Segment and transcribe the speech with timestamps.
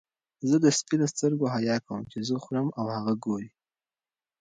[0.49, 3.49] زه د سپي له سترګو حیا کوم چې زه خورم او هغه ګوري.